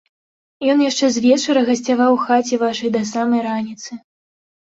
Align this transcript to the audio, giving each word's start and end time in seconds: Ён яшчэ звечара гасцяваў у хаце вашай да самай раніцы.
Ён 0.71 0.79
яшчэ 0.83 1.09
звечара 1.17 1.61
гасцяваў 1.67 2.11
у 2.15 2.17
хаце 2.23 2.59
вашай 2.63 2.89
да 2.95 3.01
самай 3.11 3.45
раніцы. 3.49 3.91